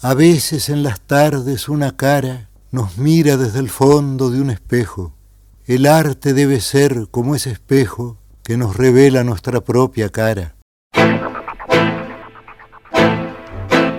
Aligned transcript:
A 0.00 0.14
veces 0.14 0.68
en 0.68 0.84
las 0.84 1.00
tardes 1.00 1.68
una 1.68 1.96
cara 1.96 2.50
nos 2.70 2.98
mira 2.98 3.36
desde 3.36 3.58
el 3.58 3.68
fondo 3.68 4.30
de 4.30 4.40
un 4.40 4.48
espejo. 4.48 5.12
El 5.66 5.86
arte 5.86 6.34
debe 6.34 6.60
ser 6.60 7.08
como 7.10 7.34
ese 7.34 7.50
espejo 7.50 8.16
que 8.44 8.56
nos 8.56 8.76
revela 8.76 9.24
nuestra 9.24 9.60
propia 9.60 10.08
cara. 10.08 10.54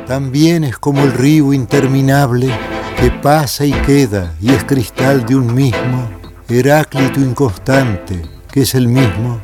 También 0.08 0.64
es 0.64 0.78
como 0.78 1.02
el 1.02 1.12
río 1.12 1.52
interminable 1.52 2.50
que 2.98 3.12
pasa 3.12 3.66
y 3.66 3.74
queda 3.74 4.34
y 4.40 4.54
es 4.54 4.64
cristal 4.64 5.26
de 5.26 5.36
un 5.36 5.54
mismo, 5.54 6.10
Heráclito 6.48 7.20
inconstante, 7.20 8.22
que 8.50 8.62
es 8.62 8.74
el 8.74 8.88
mismo 8.88 9.42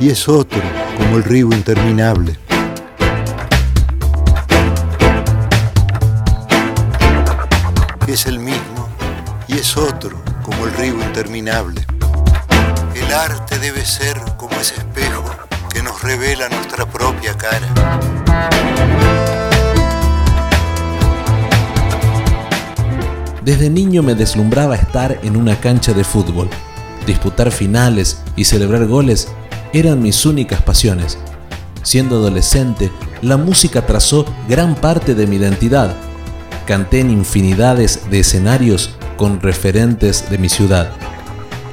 y 0.00 0.10
es 0.10 0.28
otro 0.28 0.60
como 0.98 1.18
el 1.18 1.22
río 1.22 1.46
interminable. 1.52 2.41
Es 8.12 8.26
el 8.26 8.38
mismo 8.38 8.88
y 9.48 9.54
es 9.54 9.76
otro 9.76 10.22
como 10.42 10.66
el 10.66 10.74
río 10.74 10.94
interminable. 11.02 11.86
El 12.94 13.10
arte 13.12 13.58
debe 13.58 13.84
ser 13.86 14.20
como 14.36 14.52
ese 14.60 14.74
espejo 14.74 15.24
que 15.70 15.82
nos 15.82 16.02
revela 16.02 16.48
nuestra 16.50 16.84
propia 16.84 17.34
cara. 17.38 17.72
Desde 23.42 23.70
niño 23.70 24.02
me 24.02 24.14
deslumbraba 24.14 24.76
estar 24.76 25.18
en 25.22 25.34
una 25.36 25.58
cancha 25.58 25.94
de 25.94 26.04
fútbol. 26.04 26.50
Disputar 27.06 27.50
finales 27.50 28.22
y 28.36 28.44
celebrar 28.44 28.86
goles 28.86 29.28
eran 29.72 30.02
mis 30.02 30.26
únicas 30.26 30.60
pasiones. 30.60 31.16
Siendo 31.82 32.16
adolescente, 32.16 32.90
la 33.22 33.38
música 33.38 33.86
trazó 33.86 34.26
gran 34.48 34.74
parte 34.74 35.14
de 35.14 35.26
mi 35.26 35.36
identidad. 35.36 35.96
Canté 36.66 37.00
en 37.00 37.10
infinidades 37.10 38.08
de 38.10 38.20
escenarios 38.20 38.90
con 39.16 39.40
referentes 39.40 40.30
de 40.30 40.38
mi 40.38 40.48
ciudad. 40.48 40.92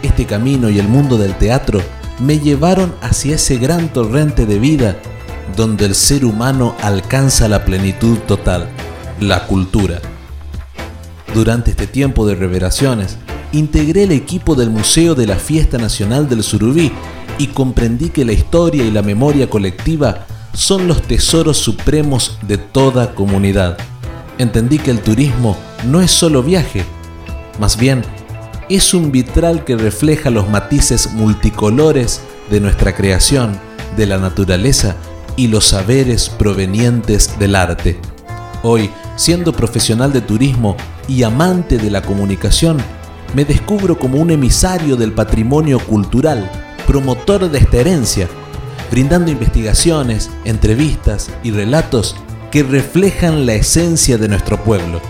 Este 0.01 0.25
camino 0.25 0.69
y 0.69 0.79
el 0.79 0.87
mundo 0.87 1.17
del 1.17 1.35
teatro 1.35 1.81
me 2.19 2.39
llevaron 2.39 2.93
hacia 3.01 3.35
ese 3.35 3.57
gran 3.57 3.93
torrente 3.93 4.45
de 4.45 4.59
vida 4.59 4.97
donde 5.55 5.85
el 5.85 5.95
ser 5.95 6.25
humano 6.25 6.75
alcanza 6.81 7.47
la 7.47 7.65
plenitud 7.65 8.17
total, 8.19 8.69
la 9.19 9.45
cultura. 9.45 10.01
Durante 11.33 11.71
este 11.71 11.85
tiempo 11.85 12.25
de 12.25 12.35
revelaciones, 12.35 13.17
integré 13.51 14.03
el 14.03 14.11
equipo 14.11 14.55
del 14.55 14.69
Museo 14.69 15.15
de 15.15 15.27
la 15.27 15.35
Fiesta 15.35 15.77
Nacional 15.77 16.27
del 16.27 16.43
Surubí 16.43 16.91
y 17.37 17.47
comprendí 17.47 18.09
que 18.09 18.25
la 18.25 18.33
historia 18.33 18.83
y 18.83 18.91
la 18.91 19.01
memoria 19.01 19.49
colectiva 19.49 20.25
son 20.53 20.87
los 20.87 21.01
tesoros 21.03 21.57
supremos 21.57 22.37
de 22.47 22.57
toda 22.57 23.13
comunidad. 23.13 23.77
Entendí 24.39 24.79
que 24.79 24.89
el 24.89 25.01
turismo 25.01 25.57
no 25.83 25.99
es 25.99 26.11
solo 26.11 26.41
viaje, 26.41 26.85
más 27.59 27.77
bien 27.77 28.03
es 28.69 28.93
un 28.93 29.11
vitral 29.11 29.65
que 29.65 29.75
refleja 29.75 30.29
los 30.29 30.47
matices 30.47 31.11
multicolores 31.11 32.21
de 32.49 32.61
nuestra 32.61 32.95
creación, 32.95 33.59
de 33.97 34.05
la 34.05 34.17
naturaleza 34.17 34.95
y 35.35 35.47
los 35.47 35.65
saberes 35.65 36.29
provenientes 36.29 37.37
del 37.37 37.53
arte. 37.53 37.99
Hoy, 38.63 38.89
siendo 39.17 39.51
profesional 39.51 40.13
de 40.13 40.21
turismo 40.21 40.77
y 41.09 41.23
amante 41.23 41.77
de 41.77 41.91
la 41.91 42.01
comunicación, 42.01 42.77
me 43.33 43.43
descubro 43.43 43.99
como 43.99 44.19
un 44.19 44.31
emisario 44.31 44.95
del 44.95 45.11
patrimonio 45.11 45.79
cultural, 45.79 46.49
promotor 46.87 47.51
de 47.51 47.57
esta 47.57 47.77
herencia, 47.77 48.29
brindando 48.89 49.31
investigaciones, 49.31 50.29
entrevistas 50.45 51.29
y 51.43 51.51
relatos 51.51 52.15
que 52.51 52.63
reflejan 52.63 53.45
la 53.45 53.53
esencia 53.53 54.17
de 54.17 54.27
nuestro 54.27 54.63
pueblo. 54.63 55.01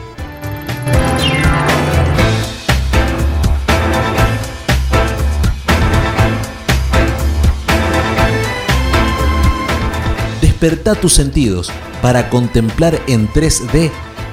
Desperta 10.42 10.96
tus 10.96 11.14
sentidos 11.14 11.72
para 12.02 12.30
contemplar 12.30 13.00
en 13.08 13.30
3D 13.30 13.92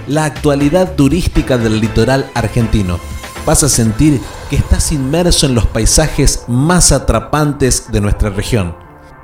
la 0.08 0.24
actualidad 0.24 0.94
turística 0.94 1.58
del 1.58 1.80
litoral 1.80 2.30
argentino. 2.34 2.98
Vas 3.44 3.62
a 3.62 3.68
sentir 3.68 4.20
que 4.50 4.56
estás 4.56 4.90
inmerso 4.90 5.46
en 5.46 5.54
los 5.54 5.66
paisajes 5.66 6.44
más 6.48 6.90
atrapantes 6.90 7.92
de 7.92 8.00
nuestra 8.00 8.30
región. 8.30 8.76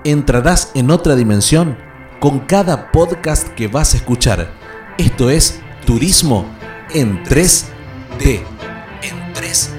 Entrarás 0.05 0.71
en 0.75 0.91
otra 0.91 1.17
dimensión 1.17 1.77
con 2.23 2.39
cada 2.39 2.93
podcast 2.93 3.49
que 3.49 3.67
vas 3.67 3.95
a 3.95 3.97
escuchar. 3.97 4.49
Esto 4.97 5.29
es 5.29 5.61
Turismo 5.85 6.47
en 6.95 7.25
3D. 7.25 8.45
En 9.03 9.35
3D. 9.35 9.72